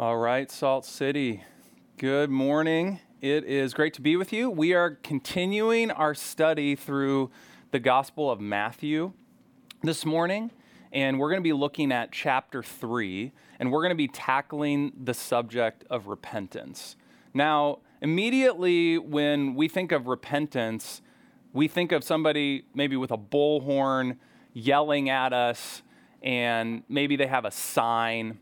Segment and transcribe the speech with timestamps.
[0.00, 1.42] All right, Salt City.
[1.96, 3.00] Good morning.
[3.20, 4.48] It is great to be with you.
[4.48, 7.32] We are continuing our study through
[7.72, 9.12] the Gospel of Matthew
[9.82, 10.52] this morning,
[10.92, 14.92] and we're going to be looking at chapter 3, and we're going to be tackling
[15.02, 16.94] the subject of repentance.
[17.34, 21.02] Now, immediately when we think of repentance,
[21.52, 24.18] we think of somebody maybe with a bullhorn
[24.52, 25.82] yelling at us,
[26.22, 28.38] and maybe they have a sign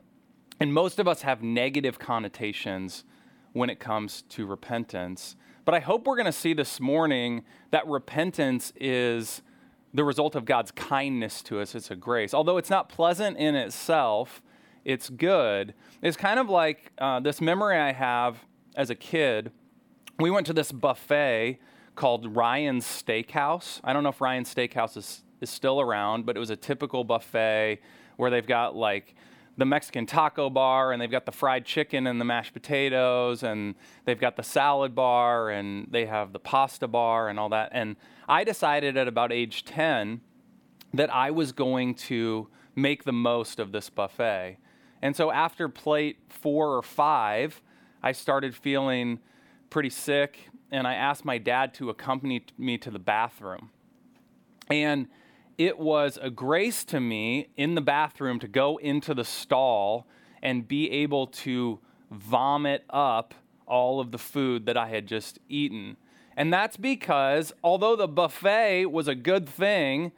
[0.61, 3.05] and most of us have negative connotations
[3.53, 5.37] when it comes to repentance.
[5.65, 9.43] But I hope we're going to see this morning that repentance is
[9.93, 11.75] the result of God's kindness to us.
[11.75, 12.35] It's a grace.
[12.35, 14.43] Although it's not pleasant in itself,
[14.85, 15.75] it's good.
[16.03, 18.45] It's kind of like uh, this memory I have
[18.77, 19.51] as a kid.
[20.19, 21.59] We went to this buffet
[21.97, 23.81] called Ryan's Steakhouse.
[23.83, 27.03] I don't know if Ryan's Steakhouse is, is still around, but it was a typical
[27.03, 27.81] buffet
[28.17, 29.15] where they've got like
[29.57, 33.75] the Mexican taco bar and they've got the fried chicken and the mashed potatoes and
[34.05, 37.71] they've got the salad bar and they have the pasta bar and all that.
[37.73, 37.97] And
[38.29, 40.21] I decided at about age 10
[40.93, 44.59] that I was going to make the most of this buffet.
[45.01, 47.63] And so after plate four or five,
[48.03, 49.21] I started feeling
[49.71, 53.71] pretty sick and I asked my dad to accompany me to the bathroom.
[54.69, 55.09] And
[55.59, 60.07] it was a grace to me in the bathroom to go into the stall
[60.43, 61.79] and be able to
[62.11, 63.35] vomit up
[63.67, 65.97] all of the food that I had just eaten.
[66.37, 70.13] And that's because although the buffet was a good thing,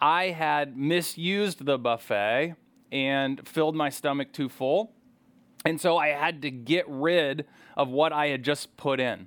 [0.00, 2.54] I had misused the buffet
[2.92, 4.92] and filled my stomach too full.
[5.64, 9.26] And so I had to get rid of what I had just put in.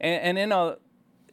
[0.00, 0.76] And, and in, a,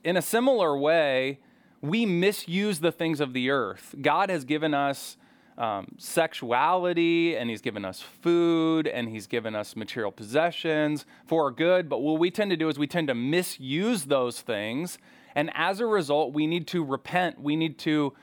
[0.03, 1.39] in a similar way,
[1.81, 3.95] we misuse the things of the earth.
[4.02, 5.18] God has given us
[5.58, 11.88] um, sexuality, and He's given us food, and He's given us material possessions for good.
[11.88, 14.98] But what we tend to do is we tend to misuse those things.
[15.34, 17.40] And as a result, we need to repent.
[17.40, 18.13] We need to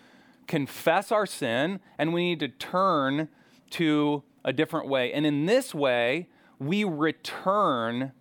[0.46, 3.28] confess our sin, and we need to turn
[3.70, 5.12] to a different way.
[5.12, 8.12] And in this way, we return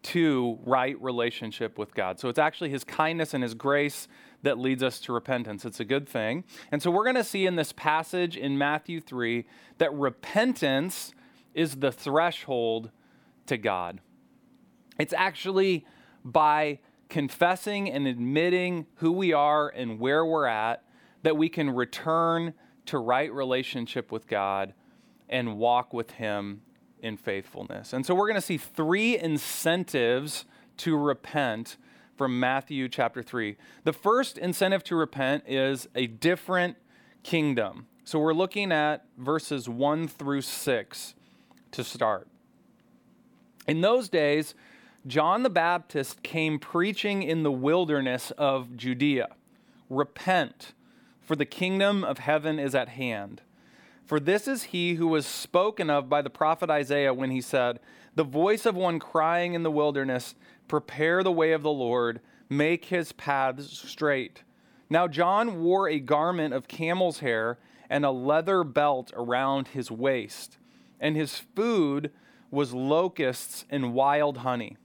[0.00, 2.20] to right relationship with God.
[2.20, 4.08] So it's actually His kindness and His grace
[4.42, 5.64] that leads us to repentance.
[5.64, 6.44] It's a good thing.
[6.70, 9.44] And so we're going to see in this passage in Matthew 3
[9.78, 11.12] that repentance
[11.54, 12.90] is the threshold
[13.46, 14.00] to God.
[14.98, 15.86] It's actually
[16.24, 16.78] by
[17.08, 20.84] confessing and admitting who we are and where we're at
[21.22, 22.54] that we can return
[22.86, 24.74] to right relationship with God
[25.28, 26.62] and walk with Him
[27.00, 27.92] in faithfulness.
[27.92, 30.44] And so we're going to see three incentives
[30.78, 31.76] to repent
[32.18, 33.56] from Matthew chapter 3.
[33.84, 36.76] The first incentive to repent is a different
[37.22, 37.86] kingdom.
[38.04, 41.14] So we're looking at verses 1 through 6
[41.70, 42.26] to start.
[43.68, 44.54] In those days,
[45.06, 49.28] John the Baptist came preaching in the wilderness of Judea
[49.88, 50.72] Repent,
[51.20, 53.42] for the kingdom of heaven is at hand.
[54.08, 57.78] For this is he who was spoken of by the prophet Isaiah when he said,
[58.14, 60.34] The voice of one crying in the wilderness,
[60.66, 64.44] Prepare the way of the Lord, make his paths straight.
[64.88, 67.58] Now, John wore a garment of camel's hair
[67.90, 70.56] and a leather belt around his waist,
[70.98, 72.10] and his food
[72.50, 74.78] was locusts and wild honey.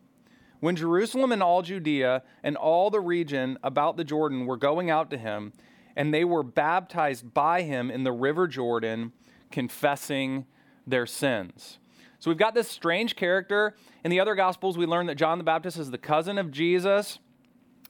[0.59, 5.09] When Jerusalem and all Judea and all the region about the Jordan were going out
[5.11, 5.53] to him,
[5.96, 9.12] and they were baptized by him in the river Jordan,
[9.52, 10.46] confessing
[10.86, 11.80] their sins.
[12.20, 13.76] So we've got this strange character.
[14.03, 17.20] In the other Gospels, we learn that John the Baptist is the cousin of Jesus.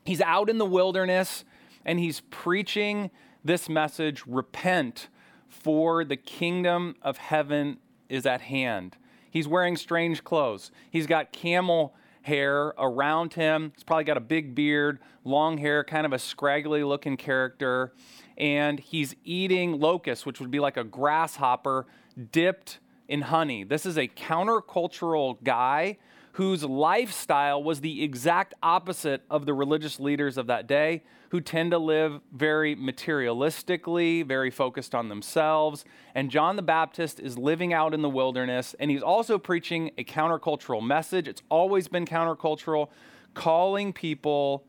[0.06, 1.46] He's out in the wilderness
[1.86, 3.12] and he's preaching
[3.44, 5.10] this message repent,
[5.50, 7.78] for the kingdom of heaven
[8.10, 8.98] is at hand.
[9.30, 10.72] He's wearing strange clothes.
[10.90, 13.72] He's got camel hair around him.
[13.76, 17.94] He's probably got a big beard, long hair, kind of a scraggly looking character.
[18.38, 21.86] And he's eating locusts, which would be like a grasshopper
[22.32, 23.64] dipped in honey.
[23.64, 25.98] This is a countercultural guy
[26.34, 31.72] whose lifestyle was the exact opposite of the religious leaders of that day, who tend
[31.72, 35.86] to live very materialistically, very focused on themselves.
[36.16, 40.04] And John the Baptist is living out in the wilderness, and he's also preaching a
[40.04, 41.28] countercultural message.
[41.28, 42.90] It's always been countercultural,
[43.36, 44.64] calling people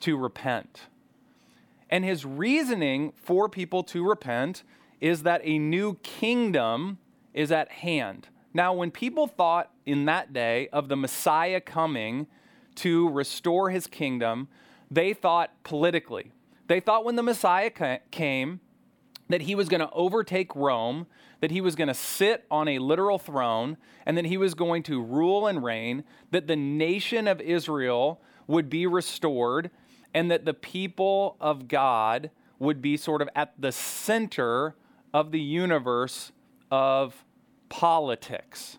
[0.00, 0.82] to repent.
[1.90, 4.62] And his reasoning for people to repent
[5.00, 6.98] is that a new kingdom
[7.34, 8.28] is at hand.
[8.52, 12.26] Now, when people thought in that day of the Messiah coming
[12.76, 14.48] to restore his kingdom,
[14.90, 16.32] they thought politically.
[16.66, 17.70] They thought when the Messiah
[18.10, 18.60] came,
[19.28, 21.06] that he was going to overtake Rome,
[21.40, 24.82] that he was going to sit on a literal throne, and that he was going
[24.84, 26.02] to rule and reign,
[26.32, 29.70] that the nation of Israel would be restored,
[30.12, 34.74] and that the people of God would be sort of at the center
[35.14, 36.32] of the universe
[36.70, 37.24] of
[37.70, 38.76] politics.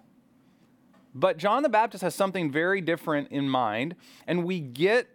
[1.16, 3.96] But John the Baptist has something very different in mind,
[4.28, 5.08] and we get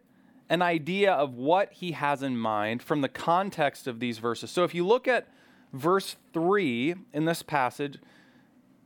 [0.48, 4.50] an idea of what he has in mind from the context of these verses.
[4.50, 5.28] So if you look at
[5.72, 7.98] verse 3 in this passage,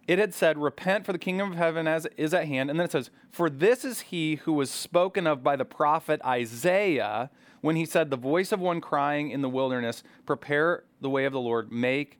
[0.07, 2.71] it had said, Repent, for the kingdom of heaven is at hand.
[2.71, 6.21] And then it says, For this is he who was spoken of by the prophet
[6.25, 11.27] Isaiah when he said, The voice of one crying in the wilderness, Prepare the way
[11.27, 12.19] of the Lord, make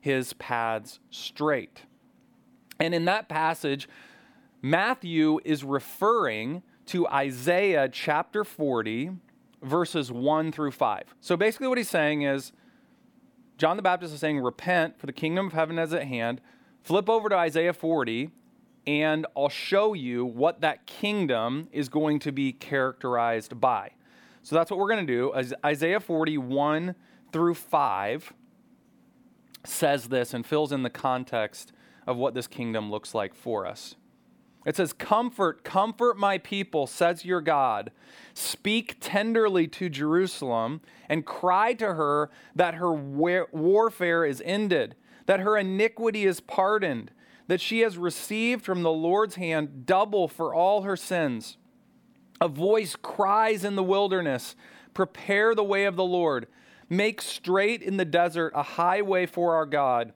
[0.00, 1.82] his paths straight.
[2.80, 3.88] And in that passage,
[4.62, 9.10] Matthew is referring to Isaiah chapter 40,
[9.62, 11.14] verses 1 through 5.
[11.20, 12.52] So basically, what he's saying is
[13.56, 16.40] John the Baptist is saying, Repent, for the kingdom of heaven is at hand.
[16.82, 18.30] Flip over to Isaiah 40,
[18.86, 23.90] and I'll show you what that kingdom is going to be characterized by.
[24.42, 25.52] So that's what we're going to do.
[25.64, 26.94] Isaiah 41
[27.32, 28.32] through 5
[29.64, 31.72] says this and fills in the context
[32.08, 33.94] of what this kingdom looks like for us.
[34.64, 37.92] It says, Comfort, comfort my people, says your God.
[38.32, 44.96] Speak tenderly to Jerusalem and cry to her that her warfare is ended,
[45.26, 47.10] that her iniquity is pardoned,
[47.46, 51.58] that she has received from the Lord's hand double for all her sins.
[52.40, 54.56] A voice cries in the wilderness,
[54.94, 56.46] Prepare the way of the Lord.
[56.88, 60.14] Make straight in the desert a highway for our God.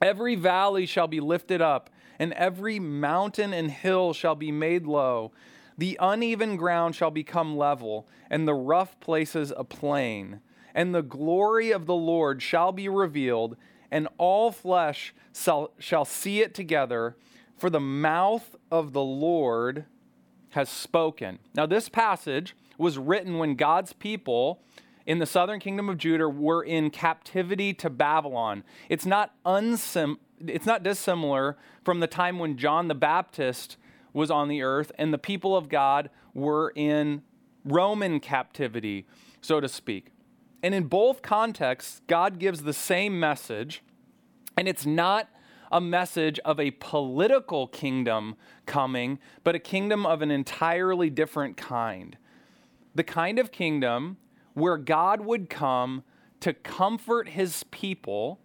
[0.00, 5.32] Every valley shall be lifted up and every mountain and hill shall be made low.
[5.78, 10.40] The uneven ground shall become level, and the rough places a plain.
[10.74, 13.56] And the glory of the Lord shall be revealed,
[13.90, 17.16] and all flesh shall, shall see it together,
[17.56, 19.84] for the mouth of the Lord
[20.50, 21.38] has spoken.
[21.54, 24.62] Now, this passage was written when God's people
[25.06, 28.64] in the southern kingdom of Judah were in captivity to Babylon.
[28.88, 33.76] It's not unsim- it's not dissimilar from the time when John the Baptist
[34.12, 37.22] was on the earth and the people of God were in
[37.64, 39.06] Roman captivity,
[39.40, 40.10] so to speak.
[40.62, 43.82] And in both contexts, God gives the same message,
[44.56, 45.28] and it's not
[45.70, 48.36] a message of a political kingdom
[48.66, 52.16] coming, but a kingdom of an entirely different kind.
[52.94, 54.16] The kind of kingdom
[54.56, 56.02] where God would come
[56.40, 58.40] to comfort his people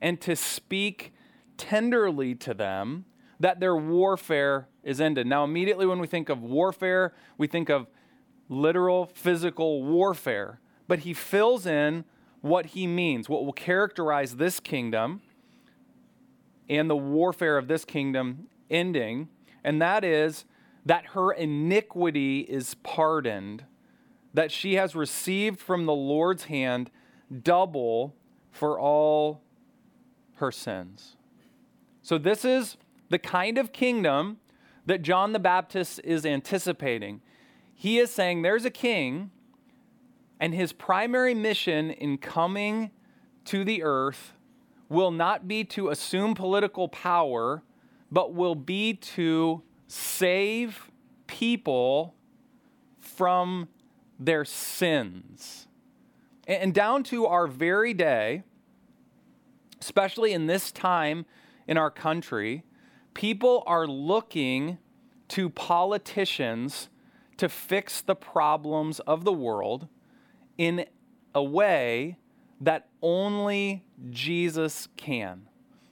[0.00, 1.12] and to speak
[1.56, 3.04] tenderly to them
[3.40, 5.26] that their warfare is ended.
[5.26, 7.88] Now, immediately when we think of warfare, we think of
[8.48, 10.60] literal physical warfare.
[10.86, 12.04] But he fills in
[12.42, 15.20] what he means, what will characterize this kingdom
[16.68, 19.30] and the warfare of this kingdom ending,
[19.64, 20.44] and that is
[20.84, 23.64] that her iniquity is pardoned,
[24.36, 26.90] that she has received from the Lord's hand
[27.42, 28.14] double
[28.50, 29.40] for all
[30.34, 31.16] her sins.
[32.02, 32.76] So, this is
[33.08, 34.36] the kind of kingdom
[34.84, 37.22] that John the Baptist is anticipating.
[37.74, 39.30] He is saying there's a king,
[40.38, 42.90] and his primary mission in coming
[43.46, 44.34] to the earth
[44.90, 47.62] will not be to assume political power,
[48.12, 50.90] but will be to save
[51.26, 52.14] people
[53.00, 53.68] from
[54.18, 55.66] their sins.
[56.46, 58.42] And down to our very day,
[59.80, 61.26] especially in this time
[61.66, 62.64] in our country,
[63.14, 64.78] people are looking
[65.28, 66.88] to politicians
[67.36, 69.88] to fix the problems of the world
[70.56, 70.86] in
[71.34, 72.16] a way
[72.60, 75.48] that only Jesus can.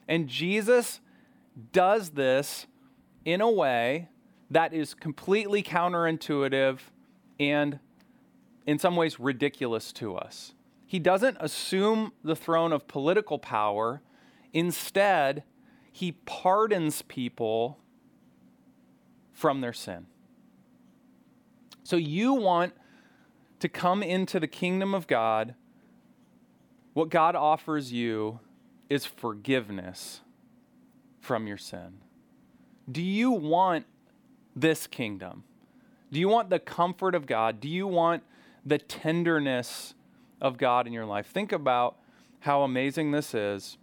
[0.07, 1.01] And Jesus
[1.71, 2.65] does this
[3.23, 4.09] in a way
[4.49, 6.79] that is completely counterintuitive
[7.39, 7.79] and,
[8.65, 10.53] in some ways, ridiculous to us.
[10.85, 14.01] He doesn't assume the throne of political power.
[14.53, 15.43] Instead,
[15.91, 17.79] he pardons people
[19.31, 20.07] from their sin.
[21.83, 22.73] So you want
[23.59, 25.55] to come into the kingdom of God.
[26.93, 28.39] What God offers you
[28.89, 30.21] is forgiveness
[31.19, 31.99] from your sin.
[32.91, 33.85] Do you want
[34.55, 35.43] this kingdom?
[36.11, 37.59] Do you want the comfort of God?
[37.59, 38.23] Do you want
[38.65, 39.93] the tenderness
[40.41, 41.27] of God in your life?
[41.27, 41.97] Think about
[42.39, 43.77] how amazing this is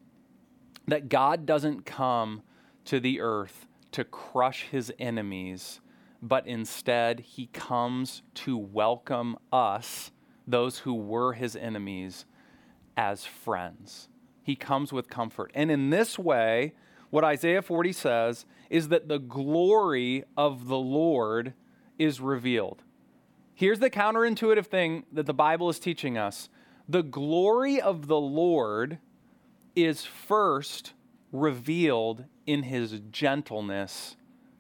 [0.87, 2.43] that God doesn't come
[2.85, 5.81] to the earth to crush his enemies,
[6.21, 10.11] but instead he comes to welcome us,
[10.47, 12.25] those who were his enemies,
[12.97, 14.09] as friends.
[14.43, 15.51] he comes with comfort.
[15.55, 16.75] And in this way,
[17.11, 21.55] what Isaiah 40 says is that the glory of the Lord
[21.99, 22.83] is revealed.
[23.63, 26.49] Here's the counterintuitive thing that the Bible is teaching us
[26.89, 28.99] the glory of the Lord
[29.77, 30.95] is first
[31.31, 34.17] revealed in his gentleness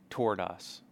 [0.08, 0.82] toward us.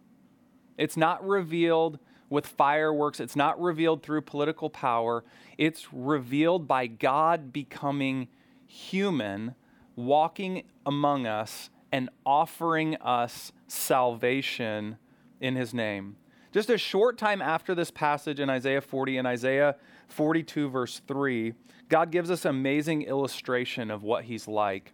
[0.77, 1.99] It's not revealed
[2.29, 5.23] with fireworks, it's not revealed through political power.
[5.57, 8.27] It's revealed by God becoming
[8.67, 9.55] human,
[9.95, 14.97] walking among us, and offering us salvation
[15.39, 16.17] in his name.
[16.51, 19.75] Just a short time after this passage in Isaiah 40 and Isaiah
[20.09, 21.53] 42, verse 3,
[21.87, 24.93] God gives us an amazing illustration of what he's like.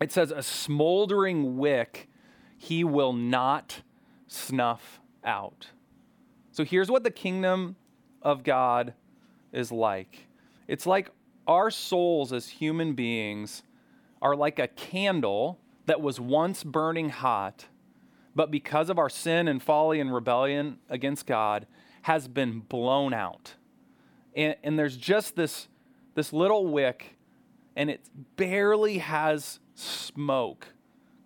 [0.00, 2.08] It says, A smoldering wick
[2.58, 3.82] he will not
[4.26, 5.68] snuff out.
[6.52, 7.76] So here's what the kingdom
[8.22, 8.94] of God
[9.52, 10.26] is like
[10.66, 11.10] it's like
[11.46, 13.62] our souls as human beings
[14.20, 17.66] are like a candle that was once burning hot,
[18.36, 21.66] but because of our sin and folly and rebellion against God,
[22.02, 23.54] has been blown out.
[24.36, 25.66] And, and there's just this,
[26.14, 27.16] this little wick,
[27.74, 30.68] and it barely has smoke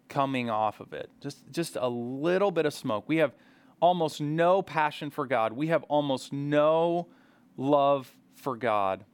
[0.08, 1.10] coming off of it.
[1.20, 3.08] Just, just a little bit of smoke.
[3.08, 3.34] We have
[3.80, 5.52] almost no passion for God.
[5.52, 7.08] We have almost no
[7.56, 9.04] love for God.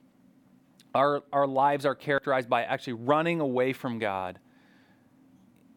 [0.94, 4.38] Our, our lives are characterized by actually running away from God.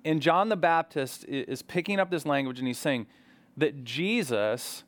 [0.06, 3.08] And John the Baptist is picking up this language and he's saying
[3.58, 4.84] that Jesus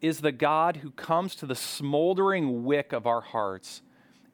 [0.00, 3.82] is the God who comes to the smoldering wick of our hearts.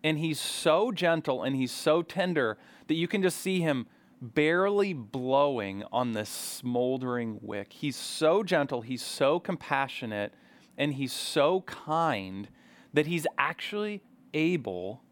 [0.03, 3.87] And he's so gentle and he's so tender that you can just see him
[4.21, 7.73] barely blowing on this smoldering wick.
[7.73, 10.35] He's so gentle, he's so compassionate,
[10.77, 12.49] and he's so kind
[12.93, 14.03] that he's actually
[14.35, 15.03] able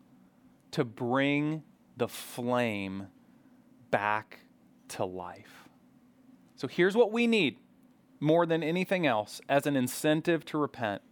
[0.73, 1.62] to bring
[1.97, 3.09] the flame
[3.90, 4.40] back
[4.88, 5.68] to life.
[6.57, 7.57] So here's what we need
[8.21, 11.02] more than anything else as an incentive to repent.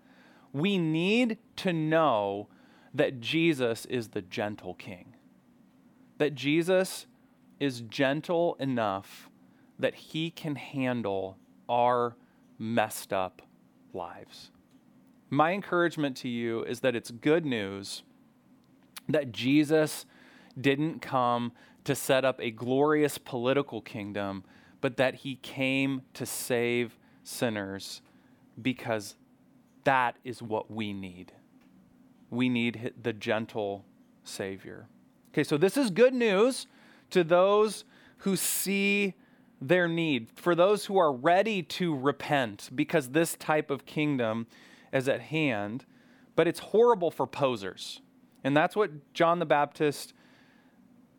[0.52, 2.48] We need to know
[2.92, 5.14] that Jesus is the gentle king.
[6.18, 7.06] That Jesus
[7.60, 9.28] is gentle enough
[9.78, 12.16] that he can handle our
[12.58, 13.42] messed up
[13.92, 14.50] lives.
[15.28, 18.02] My encouragement to you is that it's good news
[19.08, 20.06] that Jesus
[20.58, 21.52] didn't come
[21.86, 24.44] to set up a glorious political kingdom,
[24.80, 28.02] but that he came to save sinners
[28.60, 29.14] because
[29.84, 31.32] that is what we need.
[32.28, 33.84] We need the gentle
[34.24, 34.88] Savior.
[35.32, 36.66] Okay, so this is good news
[37.10, 37.84] to those
[38.18, 39.14] who see
[39.60, 44.48] their need, for those who are ready to repent because this type of kingdom
[44.92, 45.84] is at hand.
[46.34, 48.00] But it's horrible for posers.
[48.42, 50.12] And that's what John the Baptist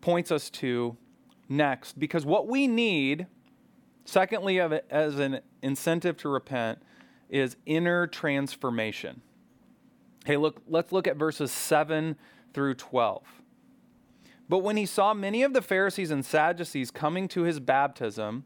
[0.02, 0.98] points us to
[1.50, 3.28] next because what we need,
[4.06, 6.80] secondly, as an incentive to repent,
[7.30, 9.22] is inner transformation.
[10.26, 12.16] Hey, look, let's look at verses 7
[12.54, 13.24] through 12.
[14.50, 18.46] But when he saw many of the Pharisees and Sadducees coming to his baptism,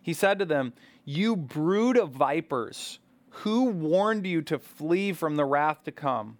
[0.00, 0.72] he said to them,
[1.04, 2.98] You brood of vipers,
[3.30, 6.38] who warned you to flee from the wrath to come?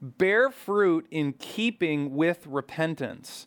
[0.00, 3.46] Bear fruit in keeping with repentance,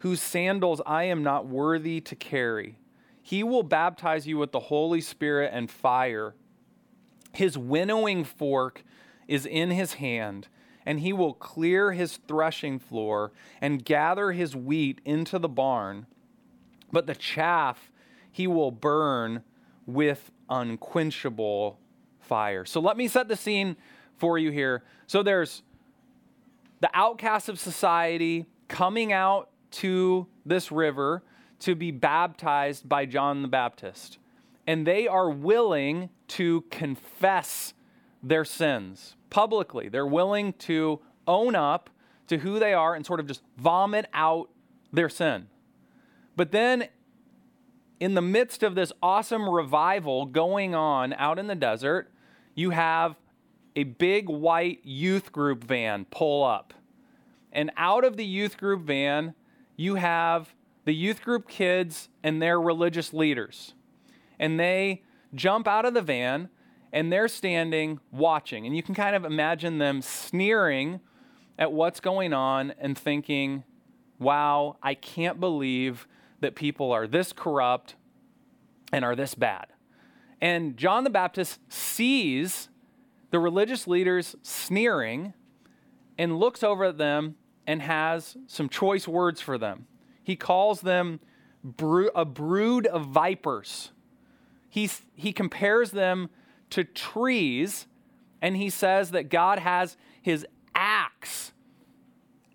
[0.00, 2.78] whose sandals I am not worthy to carry.
[3.22, 6.34] He will baptize you with the Holy Spirit and fire.
[7.32, 8.84] His winnowing fork
[9.26, 10.48] is in his hand
[10.86, 16.06] and he will clear his threshing floor and gather his wheat into the barn,
[16.90, 17.92] but the chaff
[18.32, 19.42] he will burn
[19.84, 21.78] with unquenchable
[22.20, 22.64] fire.
[22.64, 23.76] So let me set the scene
[24.16, 24.82] for you here.
[25.06, 25.62] So there's
[26.80, 31.22] the outcasts of society coming out to this river
[31.60, 34.18] to be baptized by John the Baptist.
[34.66, 37.74] And they are willing to confess
[38.22, 39.88] their sins publicly.
[39.88, 41.90] They're willing to own up
[42.28, 44.50] to who they are and sort of just vomit out
[44.92, 45.48] their sin.
[46.36, 46.88] But then,
[47.98, 52.12] in the midst of this awesome revival going on out in the desert,
[52.54, 53.16] you have
[53.74, 56.74] a big white youth group van pull up.
[57.52, 59.34] And out of the youth group van,
[59.78, 60.52] you have
[60.84, 63.74] the youth group kids and their religious leaders.
[64.38, 65.04] And they
[65.34, 66.50] jump out of the van
[66.92, 68.66] and they're standing watching.
[68.66, 71.00] And you can kind of imagine them sneering
[71.58, 73.62] at what's going on and thinking,
[74.18, 76.08] wow, I can't believe
[76.40, 77.94] that people are this corrupt
[78.92, 79.66] and are this bad.
[80.40, 82.68] And John the Baptist sees
[83.30, 85.34] the religious leaders sneering
[86.16, 87.36] and looks over at them
[87.68, 89.86] and has some choice words for them.
[90.24, 91.20] He calls them
[92.14, 93.92] a brood of vipers.
[94.70, 96.30] He's, he compares them
[96.70, 97.86] to trees
[98.40, 101.52] and he says that God has his axe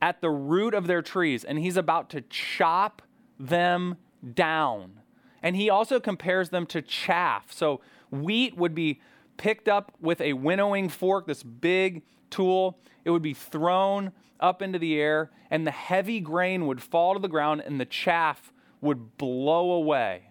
[0.02, 3.04] at the root of their trees and he's about to chop
[3.40, 3.98] them
[4.34, 5.00] down.
[5.44, 7.52] And he also compares them to chaff.
[7.52, 9.00] So wheat would be
[9.38, 12.80] picked up with a winnowing fork, this big tool.
[13.06, 17.20] It would be thrown up into the air, and the heavy grain would fall to
[17.20, 20.30] the ground, and the chaff would blow away.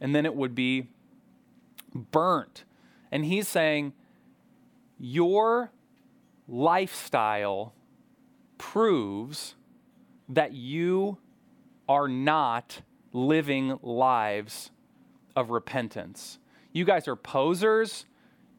[0.00, 0.88] And then it would be
[1.94, 2.64] burnt.
[3.10, 3.92] And he's saying,
[4.98, 5.70] Your
[6.48, 7.74] lifestyle
[8.58, 9.54] proves
[10.28, 11.18] that you
[11.88, 12.80] are not
[13.12, 14.70] living lives
[15.36, 16.38] of repentance.
[16.72, 18.06] You guys are posers,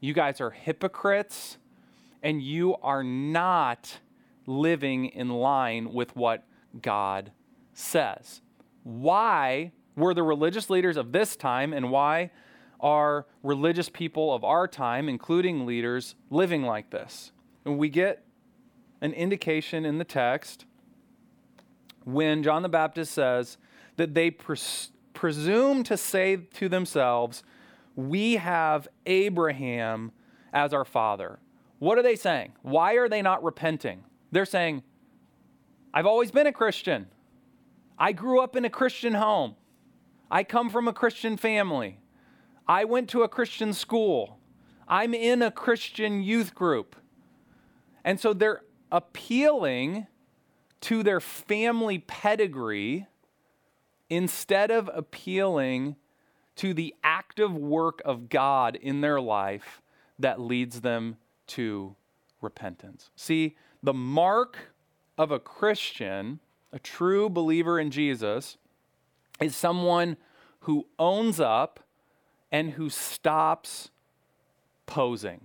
[0.03, 1.57] you guys are hypocrites,
[2.21, 3.99] and you are not
[4.45, 6.43] living in line with what
[6.81, 7.31] God
[7.73, 8.41] says.
[8.83, 12.31] Why were the religious leaders of this time and why
[12.81, 17.31] are religious people of our time, including leaders, living like this?
[17.63, 18.25] And we get
[18.99, 20.65] an indication in the text
[22.03, 23.57] when John the Baptist says,
[23.95, 27.41] that they pres- presume to say to themselves,
[27.95, 30.11] We have Abraham
[30.51, 31.39] as our father.
[31.79, 32.53] What are they saying?
[32.61, 34.03] Why are they not repenting?
[34.31, 34.83] They're saying,
[35.93, 37.07] I've always been a Christian.
[37.99, 39.55] I grew up in a Christian home.
[40.31, 41.99] I come from a Christian family.
[42.67, 44.39] I went to a Christian school.
[44.87, 46.95] I'm in a Christian youth group.
[48.03, 50.07] And so they're appealing
[50.81, 53.07] to their family pedigree
[54.09, 55.95] instead of appealing
[56.55, 59.81] to the active work of God in their life
[60.19, 61.95] that leads them to
[62.41, 63.09] repentance.
[63.15, 64.57] See, the mark
[65.17, 66.39] of a Christian,
[66.71, 68.57] a true believer in Jesus,
[69.41, 70.17] is someone
[70.61, 71.79] who owns up
[72.51, 73.89] and who stops
[74.85, 75.41] posing.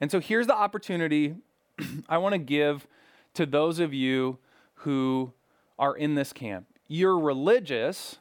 [0.00, 1.36] And so here's the opportunity
[2.08, 2.86] I want to give
[3.34, 4.38] to those of you
[4.76, 5.32] who
[5.78, 8.18] are in this camp you're religious,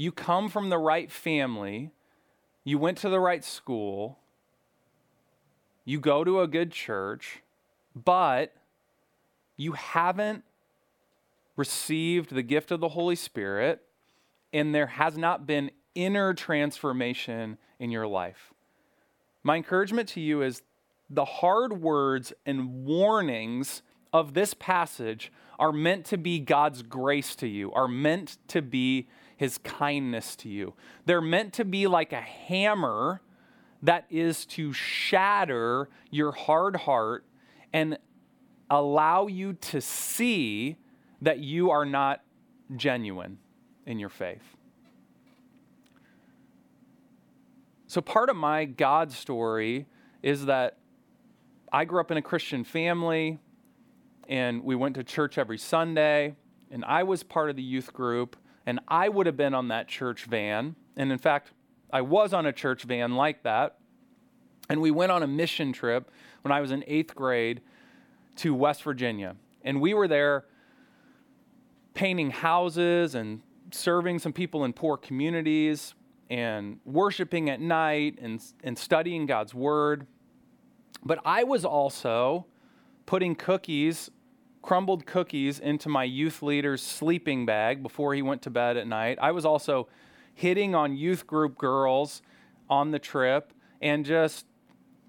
[0.00, 1.90] you come from the right family,
[2.64, 4.18] you went to the right school,
[5.84, 7.42] you go to a good church,
[7.94, 8.54] but
[9.58, 10.42] you haven't
[11.54, 13.82] received the gift of the Holy Spirit,
[14.54, 18.54] and there has not been inner transformation in your life.
[19.42, 20.62] My encouragement to you is
[21.10, 23.82] the hard words and warnings
[24.14, 29.10] of this passage are meant to be God's grace to you, are meant to be
[29.40, 30.74] his kindness to you.
[31.06, 33.22] They're meant to be like a hammer
[33.82, 37.24] that is to shatter your hard heart
[37.72, 37.96] and
[38.68, 40.76] allow you to see
[41.22, 42.20] that you are not
[42.76, 43.38] genuine
[43.86, 44.44] in your faith.
[47.86, 49.86] So, part of my God story
[50.22, 50.76] is that
[51.72, 53.38] I grew up in a Christian family
[54.28, 56.36] and we went to church every Sunday,
[56.70, 59.88] and I was part of the youth group, and I would have been on that
[59.88, 60.76] church van.
[60.96, 61.52] And in fact,
[61.92, 63.78] I was on a church van like that.
[64.68, 66.10] And we went on a mission trip
[66.42, 67.60] when I was in eighth grade
[68.36, 69.36] to West Virginia.
[69.62, 70.44] And we were there
[71.94, 73.42] painting houses and
[73.72, 75.94] serving some people in poor communities
[76.28, 80.06] and worshiping at night and, and studying God's word.
[81.04, 82.46] But I was also
[83.06, 84.10] putting cookies
[84.62, 89.18] crumbled cookies into my youth leader's sleeping bag before he went to bed at night.
[89.20, 89.88] I was also
[90.34, 92.22] hitting on youth group girls
[92.68, 94.46] on the trip and just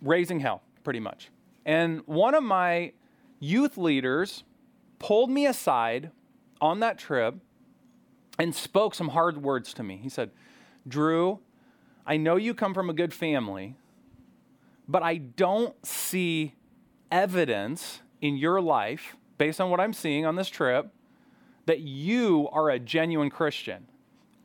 [0.02, 1.30] raising hell, pretty much.
[1.66, 2.94] And one of my
[3.40, 4.44] youth leaders
[5.00, 6.12] pulled me aside
[6.60, 7.36] on that trip
[8.40, 9.98] and spoke some hard words to me.
[9.98, 10.32] He said,
[10.88, 11.40] Drew,
[12.06, 13.76] I know you come from a good family,
[14.88, 16.56] but I don't see
[17.12, 20.94] evidence in your life based on what I'm seeing on this trip,
[21.66, 23.88] that you are a genuine Christian.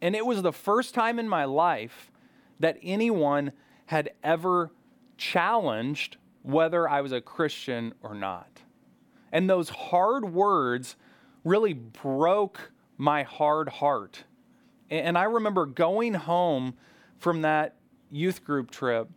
[0.00, 2.10] And it was the first time in my life
[2.60, 3.52] that anyone
[3.84, 4.72] had ever
[5.18, 8.62] challenged whether I was a Christian or not.
[9.30, 10.96] And those hard words
[11.44, 14.24] really broke my hard heart.
[14.88, 16.72] And I remember going home
[17.18, 17.76] from that
[18.10, 19.10] youth group trip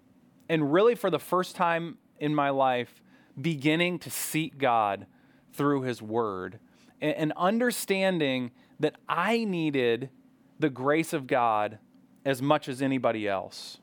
[0.49, 3.01] and really for the first time in my life
[3.39, 5.07] beginning to seek God
[5.53, 6.59] through His Word
[7.01, 10.09] and understanding that I needed
[10.59, 11.79] the grace of God
[12.25, 13.77] as much as anybody else.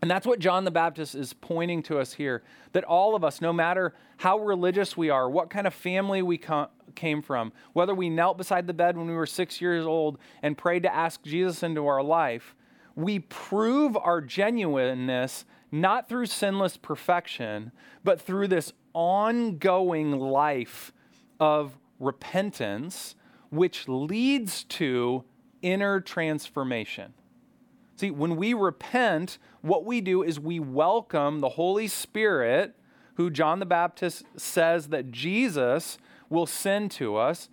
[0.00, 3.40] And that's what John the Baptist is pointing to us here that all of us,
[3.40, 7.94] no matter how religious we are, what kind of family we come, came from, whether
[7.94, 11.22] we knelt beside the bed when we were six years old and prayed to ask
[11.22, 12.56] Jesus into our life,
[12.96, 17.72] we prove our genuineness not through sinless perfection,
[18.04, 20.92] but through this ongoing life
[21.40, 23.14] of repentance,
[23.50, 25.24] which leads to
[25.62, 27.14] inner transformation.
[27.96, 32.74] See, when we repent, what we do is we welcome the Holy Spirit,
[33.14, 37.48] who John the Baptist says that Jesus will send to us.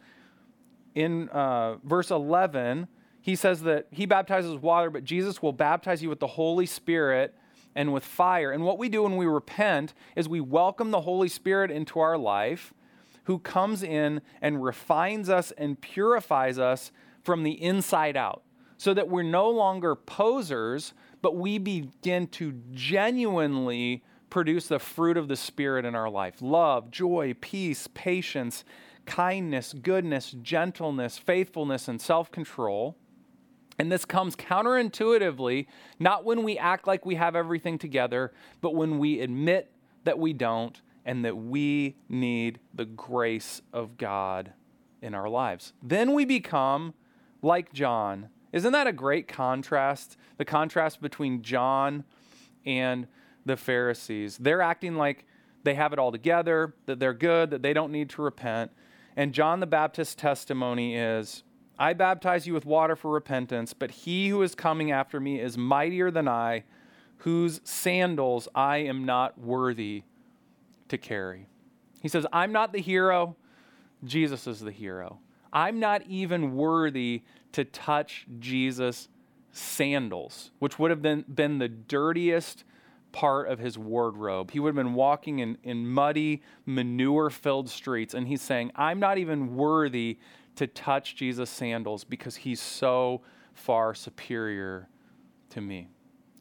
[0.95, 2.88] In uh, verse 11,
[3.21, 7.36] he says that he baptizes water, but Jesus will baptize you with the Holy Spirit
[7.75, 8.51] and with fire.
[8.51, 12.17] And what we do when we repent is we welcome the Holy Spirit into our
[12.17, 12.73] life,
[13.25, 18.43] who comes in and refines us and purifies us from the inside out,
[18.77, 25.27] so that we're no longer posers, but we begin to genuinely produce the fruit of
[25.27, 28.63] the Spirit in our life love, joy, peace, patience,
[29.05, 32.95] kindness, goodness, gentleness, faithfulness, and self control.
[33.79, 35.67] And this comes counterintuitively,
[35.99, 39.71] not when we act like we have everything together, but when we admit
[40.03, 44.51] that we don't and that we need the grace of God
[45.01, 45.71] in our lives.
[45.81, 46.93] Then we become
[47.41, 48.29] like John.
[48.51, 50.17] Isn't that a great contrast?
[50.37, 52.03] The contrast between John
[52.65, 53.07] and
[53.45, 54.37] the Pharisees.
[54.37, 55.25] They're acting like
[55.63, 58.71] they have it all together, that they're good, that they don't need to repent.
[59.15, 61.43] And John the Baptist's testimony is
[61.79, 65.57] I baptize you with water for repentance, but he who is coming after me is
[65.57, 66.65] mightier than I,
[67.19, 70.03] whose sandals I am not worthy
[70.89, 71.47] to carry.
[72.01, 73.37] He says, I'm not the hero,
[74.03, 75.19] Jesus is the hero.
[75.53, 79.07] I'm not even worthy to touch Jesus'
[79.51, 82.65] sandals, which would have been, been the dirtiest
[83.11, 84.51] part of his wardrobe.
[84.51, 88.99] He would have been walking in, in muddy, manure filled streets, and he's saying, I'm
[88.99, 90.19] not even worthy
[90.59, 93.21] to touch Jesus' sandals because he's so
[93.53, 94.89] far superior
[95.51, 95.87] to me.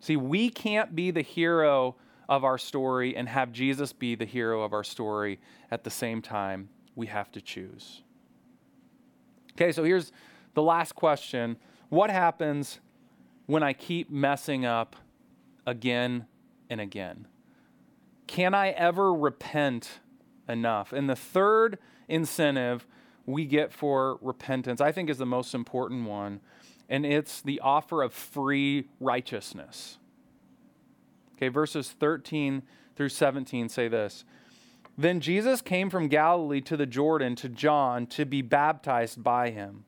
[0.00, 1.94] See, we can't be the hero
[2.28, 5.38] of our story and have Jesus be the hero of our story
[5.70, 6.68] at the same time.
[6.96, 8.02] We have to choose.
[9.52, 10.10] Okay, so here's
[10.54, 11.56] the last question
[11.88, 12.80] What happens
[13.46, 14.96] when I keep messing up
[15.64, 16.26] again
[16.68, 17.28] and again?
[18.26, 20.00] Can I ever repent
[20.48, 20.92] enough?
[20.92, 21.78] And the third
[22.08, 22.84] incentive
[23.28, 26.40] we get for repentance, I think, is the most important one,
[26.88, 29.98] and it's the offer of free righteousness.
[31.36, 32.62] Okay, verses 13
[32.96, 34.24] through 17 say this.
[34.96, 39.84] Then Jesus came from Galilee to the Jordan to John to be baptized by him.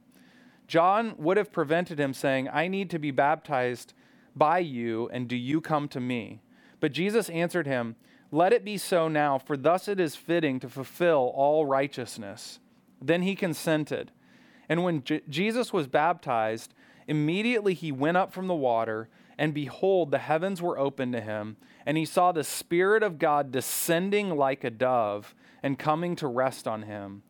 [0.68, 3.94] John would have prevented him, saying, I need to be baptized
[4.36, 6.42] by you, and do you come to me?
[6.78, 7.96] But Jesus answered him,
[8.30, 12.60] Let it be so now, for thus it is fitting to fulfill all righteousness.
[13.00, 14.12] Then he consented.
[14.68, 16.74] And when J- Jesus was baptized,
[17.06, 19.08] immediately he went up from the water,
[19.38, 23.50] and behold, the heavens were opened to him, and he saw the Spirit of God
[23.50, 27.22] descending like a dove and coming to rest on him.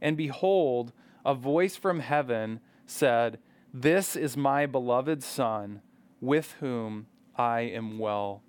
[0.00, 0.92] And behold,
[1.24, 3.38] a voice from heaven said,
[3.72, 5.82] This is my beloved Son,
[6.20, 8.42] with whom I am well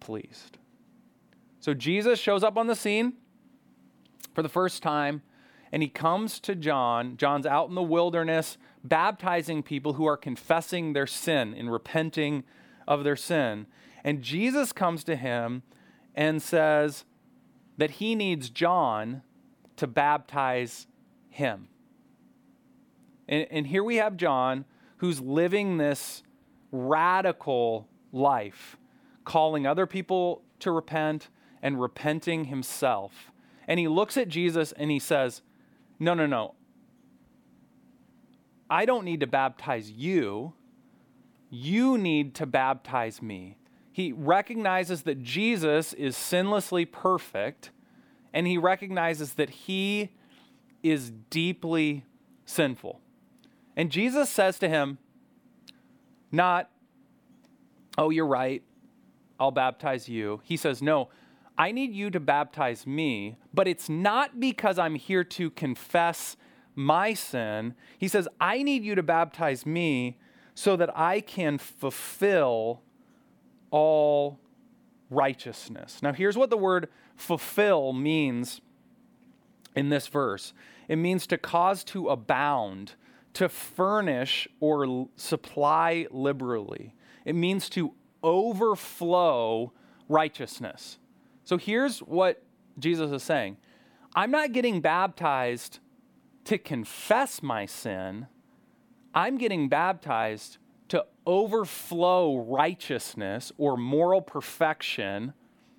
[0.00, 0.58] pleased.
[1.60, 3.14] So Jesus shows up on the scene
[4.34, 5.22] for the first time,
[5.72, 7.16] and he comes to John.
[7.16, 12.44] John's out in the wilderness baptizing people who are confessing their sin and repenting
[12.86, 13.66] of their sin.
[14.04, 15.62] And Jesus comes to him
[16.14, 17.04] and says
[17.76, 19.22] that he needs John
[19.76, 20.86] to baptize
[21.28, 21.68] him.
[23.28, 24.64] And, and here we have John
[24.98, 26.22] who's living this
[26.72, 28.76] radical life
[29.24, 31.28] calling other people to repent
[31.62, 33.30] and repenting himself.
[33.66, 35.42] And he looks at Jesus and he says,
[35.98, 36.54] No, no, no.
[38.70, 40.52] I don't need to baptize you.
[41.50, 43.56] You need to baptize me.
[43.90, 47.70] He recognizes that Jesus is sinlessly perfect,
[48.32, 50.10] and he recognizes that he
[50.82, 52.04] is deeply
[52.44, 53.00] sinful.
[53.76, 54.98] And Jesus says to him,
[56.30, 56.70] Not,
[57.96, 58.62] oh, you're right.
[59.40, 60.40] I'll baptize you.
[60.44, 61.08] He says, No,
[61.58, 66.36] I need you to baptize me, but it's not because I'm here to confess
[66.76, 67.74] my sin.
[67.98, 70.18] He says, I need you to baptize me
[70.54, 72.82] so that I can fulfill
[73.72, 74.38] all
[75.10, 76.00] righteousness.
[76.00, 78.60] Now, here's what the word fulfill means
[79.74, 80.52] in this verse
[80.86, 82.94] it means to cause to abound,
[83.34, 86.94] to furnish or supply liberally.
[87.24, 89.72] It means to overflow
[90.08, 90.98] righteousness.
[91.48, 92.42] So here's what
[92.78, 93.56] Jesus is saying.
[94.14, 95.78] I'm not getting baptized
[96.44, 98.26] to confess my sin,
[99.14, 100.58] I'm getting baptized
[100.88, 105.32] to overflow righteousness or moral perfection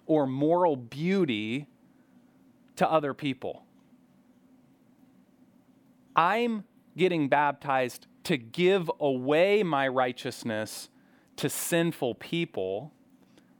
[0.07, 1.67] or moral beauty
[2.77, 3.63] to other people.
[6.15, 6.63] I'm
[6.97, 10.89] getting baptized to give away my righteousness
[11.35, 12.91] to sinful people,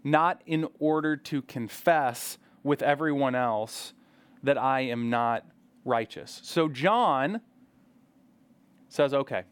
[0.04, 3.94] not in order to confess with everyone else
[4.44, 5.46] that I am not
[5.86, 6.40] righteous.
[6.44, 7.42] So John
[8.88, 9.44] says, okay,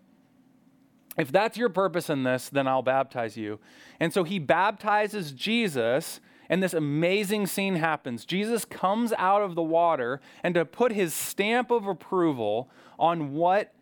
[1.18, 3.60] if that's your purpose in this, then I'll baptize you.
[4.00, 8.24] And so he baptizes Jesus, and this amazing scene happens.
[8.24, 13.74] Jesus comes out of the water, and to put his stamp of approval on what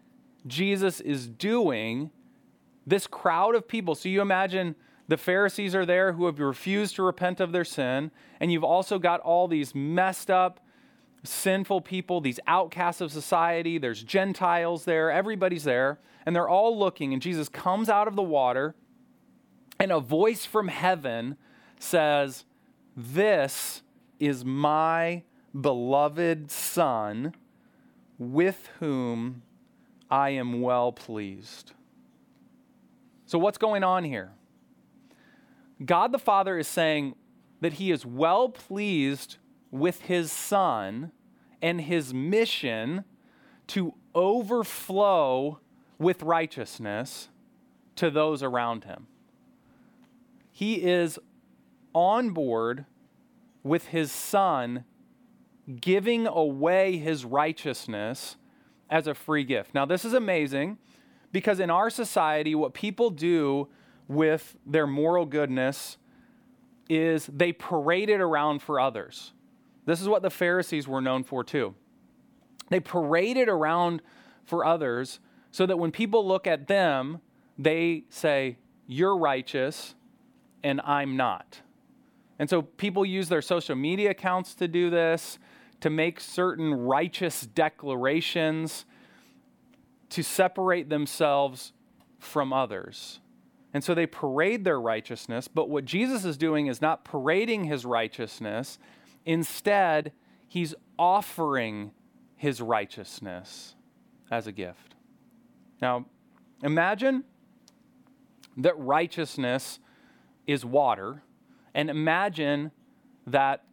[0.48, 2.10] Jesus is doing,
[2.88, 4.76] this crowd of people, so you imagine
[5.08, 8.98] the Pharisees are there who have refused to repent of their sin, and you've also
[8.98, 10.60] got all these messed up,
[11.24, 13.78] sinful people, these outcasts of society.
[13.78, 17.14] There's Gentiles there, everybody's there, and they're all looking.
[17.14, 18.74] And Jesus comes out of the water,
[19.80, 21.38] and a voice from heaven
[21.80, 22.46] says,
[22.98, 23.84] This
[24.20, 25.24] is my
[25.60, 27.36] beloved Son,
[28.18, 29.44] with whom
[30.10, 31.74] I am well pleased.
[33.28, 34.32] So, what's going on here?
[35.84, 37.16] God the Father is saying
[37.62, 39.38] that He is well pleased
[39.72, 41.12] with His Son
[41.66, 43.04] and his mission
[43.66, 45.60] to overflow
[45.98, 47.30] with righteousness
[47.96, 49.08] to those around him.
[50.52, 51.18] He is
[51.94, 52.86] on board
[53.64, 54.86] with his son
[55.82, 58.36] giving away his righteousness
[58.88, 59.74] as a free gift.
[59.74, 60.78] Now, this is amazing
[61.32, 63.70] because in our society, what people do
[64.08, 65.98] with their moral goodness
[66.90, 69.34] is they parade it around for others.
[69.86, 71.76] This is what the Pharisees were known for too.
[72.70, 74.02] They paraded around
[74.44, 75.20] for others
[75.52, 77.22] so that when people look at them,
[77.58, 79.96] they say, You're righteous
[80.64, 81.62] and I'm not.
[82.38, 85.40] And so people use their social media accounts to do this,
[85.82, 88.86] to make certain righteous declarations,
[90.10, 91.72] to separate themselves
[92.20, 93.20] from others.
[93.76, 97.86] And so they parade their righteousness, but what Jesus is doing is not parading his
[97.86, 98.80] righteousness,
[99.26, 100.12] Instead,
[100.48, 101.92] he's offering
[102.36, 103.76] his righteousness
[104.30, 104.94] as a gift.
[105.82, 106.06] Now,
[106.64, 107.24] imagine
[108.58, 109.80] that righteousness
[110.46, 111.24] is water,
[111.74, 112.72] and imagine
[113.26, 113.64] that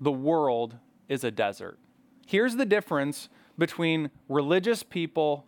[0.00, 0.76] the world
[1.08, 1.78] is a desert.
[2.26, 5.46] Here's the difference between religious people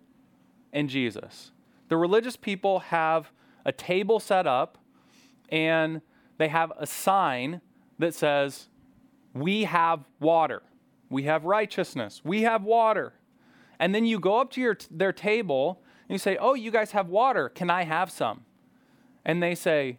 [0.73, 1.53] and Jesus.
[1.89, 3.31] The religious people have
[3.67, 4.79] a table set up
[5.51, 6.01] and
[6.39, 7.61] they have a sign
[7.99, 8.69] that says,
[9.35, 10.63] we have water.
[11.11, 12.23] We have righteousness.
[12.25, 13.13] We have water.
[13.79, 16.93] And then you go up to your, their table and you say, Oh, you guys
[16.93, 17.49] have water.
[17.49, 18.45] Can I have some?
[19.25, 19.99] And they say,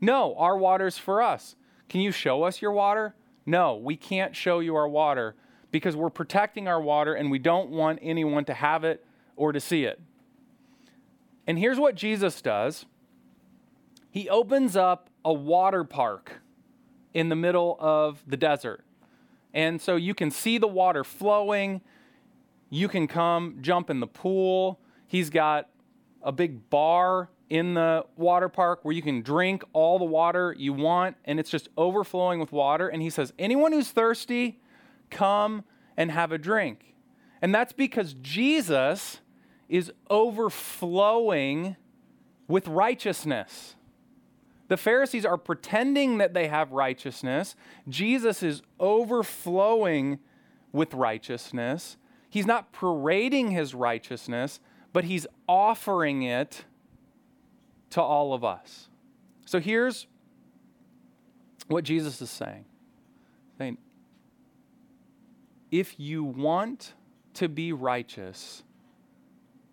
[0.00, 1.56] No, our water's for us.
[1.88, 3.14] Can you show us your water?
[3.44, 5.34] No, we can't show you our water
[5.70, 9.04] because we're protecting our water and we don't want anyone to have it
[9.36, 10.00] or to see it.
[11.46, 12.86] And here's what Jesus does
[14.10, 16.40] He opens up a water park
[17.14, 18.84] in the middle of the desert.
[19.54, 21.80] And so you can see the water flowing.
[22.70, 24.80] You can come jump in the pool.
[25.06, 25.68] He's got
[26.22, 30.72] a big bar in the water park where you can drink all the water you
[30.72, 32.88] want, and it's just overflowing with water.
[32.88, 34.60] And he says, Anyone who's thirsty,
[35.10, 35.64] come
[35.96, 36.94] and have a drink.
[37.40, 39.20] And that's because Jesus
[39.68, 41.76] is overflowing
[42.46, 43.76] with righteousness.
[44.68, 47.56] The Pharisees are pretending that they have righteousness.
[47.88, 50.18] Jesus is overflowing
[50.72, 51.96] with righteousness.
[52.28, 54.60] He's not parading his righteousness,
[54.92, 56.64] but he's offering it
[57.90, 58.88] to all of us.
[59.46, 60.06] So here's
[61.68, 62.66] what Jesus is saying.
[63.56, 63.78] saying
[65.70, 66.94] if you want
[67.34, 68.62] to be righteous,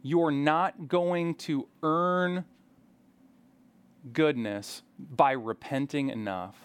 [0.02, 2.46] you're not going to earn
[4.14, 6.56] goodness by repenting enough.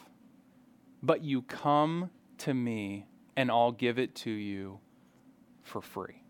[1.02, 4.80] but you come to me and I'll give it to you
[5.62, 6.22] for free.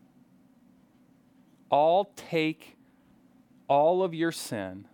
[1.73, 2.77] I'll take
[3.69, 4.87] all of your sin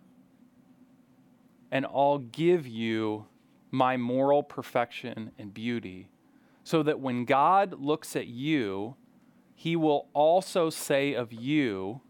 [1.71, 3.27] and I'll give you
[3.71, 6.09] my moral perfection and beauty
[6.65, 8.97] so that when God looks at you,
[9.55, 12.01] he will also say of you,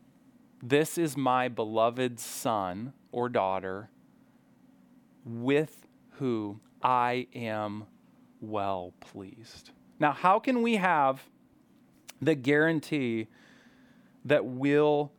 [0.63, 3.91] This is my beloved son or daughter,
[5.27, 7.85] with who I am
[8.41, 9.73] well pleased.
[9.99, 11.23] Now, how can we have
[12.23, 13.27] the guarantee
[14.25, 15.13] that we'll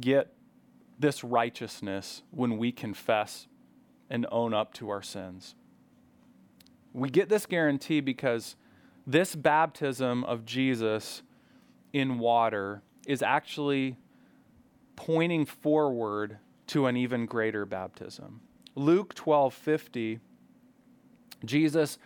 [0.00, 0.32] get
[0.98, 3.46] this righteousness when we confess
[4.10, 5.54] and own up to our sins?
[6.92, 8.56] We get this guarantee because
[9.06, 11.22] this baptism of Jesus
[11.92, 13.96] in water is actually
[14.96, 16.38] pointing forward
[16.70, 18.40] to an even greater baptism.
[18.76, 20.20] Luke 12:50
[21.44, 21.98] Jesus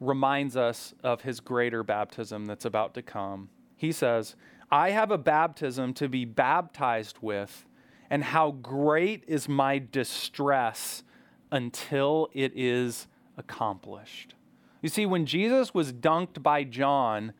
[0.00, 3.50] reminds us of his greater baptism that's about to come.
[3.76, 4.34] He says,
[4.70, 7.66] "I have a baptism to be baptized with,
[8.08, 11.04] and how great is my distress
[11.50, 14.34] until it is accomplished."
[14.80, 17.34] You see, when Jesus was dunked by John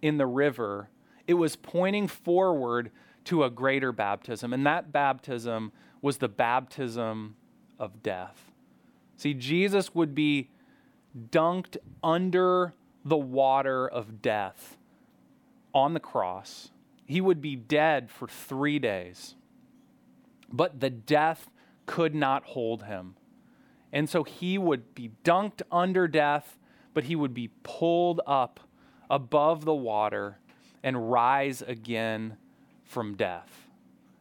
[0.00, 0.88] in the river,
[1.26, 2.90] it was pointing forward
[3.24, 7.36] to a greater baptism, and that baptism was the baptism
[7.78, 8.52] of death.
[9.16, 10.50] See, Jesus would be
[11.30, 14.76] dunked under the water of death
[15.74, 16.70] on the cross.
[17.06, 19.34] He would be dead for three days,
[20.52, 21.48] but the death
[21.86, 23.16] could not hold him.
[23.92, 26.58] And so he would be dunked under death
[26.96, 28.58] but he would be pulled up
[29.10, 30.38] above the water
[30.82, 32.38] and rise again
[32.84, 33.65] from death.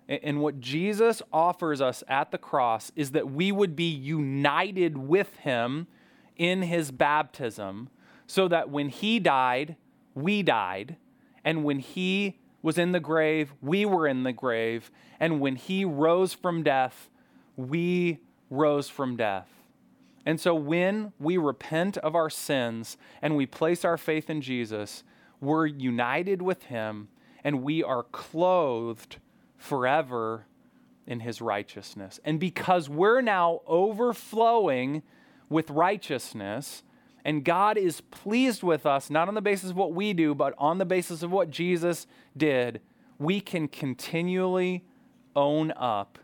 [0.08, 5.36] And what Jesus offers us at the cross is that we would be united with
[5.38, 5.88] him
[6.38, 7.90] in his baptism,
[8.28, 9.78] so that when he died,
[10.14, 10.98] we died.
[11.44, 14.92] And when he was in the grave, we were in the grave.
[15.20, 17.10] And when he rose from death,
[17.56, 19.50] we rose from death.
[20.26, 25.04] And so when we repent of our sins and we place our faith in Jesus,
[25.40, 27.10] we're united with him
[27.44, 29.18] and we are clothed
[29.58, 30.46] forever
[31.08, 32.20] in his righteousness.
[32.24, 35.04] And because we're now overflowing
[35.50, 36.84] with righteousness,
[37.24, 40.54] and God is pleased with us, not on the basis of what we do, but
[40.58, 42.82] on the basis of what Jesus did,
[43.18, 44.84] we can continually
[45.36, 46.20] own up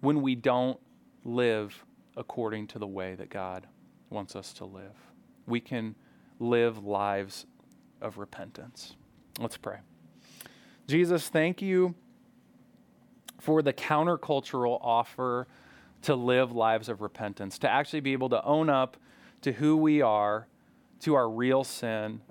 [0.00, 0.78] when we don't
[1.24, 1.84] live
[2.16, 3.66] according to the way that God
[4.10, 4.94] wants us to live.
[5.46, 5.94] We can
[6.38, 7.46] live lives
[8.00, 8.96] of repentance.
[9.40, 9.78] Let's pray.
[10.88, 11.94] Jesus, thank you
[13.38, 15.46] for the countercultural offer
[16.02, 18.96] to live lives of repentance, to actually be able to own up
[19.42, 20.48] to who we are,
[21.00, 22.22] to our real sin,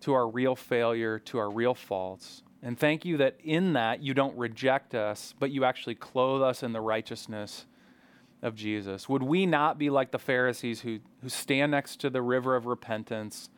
[0.00, 2.42] to our real failure, to our real faults.
[2.62, 6.62] And thank you that in that you don't reject us, but you actually clothe us
[6.62, 7.66] in the righteousness
[8.40, 9.10] of Jesus?
[9.10, 12.64] Would we not be like the Pharisees who, who stand next to the river of
[12.64, 13.50] repentance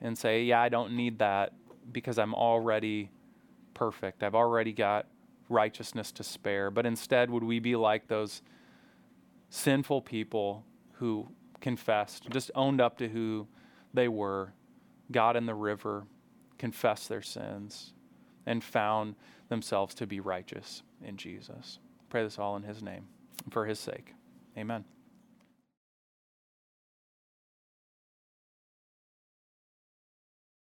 [0.00, 1.52] and say, Yeah, I don't need that
[1.90, 3.10] because I'm already
[3.76, 4.22] perfect?
[4.22, 5.06] I've already got
[5.48, 6.70] righteousness to spare.
[6.70, 8.42] But instead, would we be like those
[9.50, 11.28] sinful people who
[11.60, 13.46] confessed, just owned up to who
[13.94, 14.52] they were,
[15.12, 16.06] got in the river,
[16.58, 17.92] confessed their sins,
[18.46, 19.14] and found
[19.48, 21.78] themselves to be righteous in Jesus?
[22.08, 23.06] Pray this all in His name
[23.50, 24.14] for his sake.
[24.56, 24.84] Amen.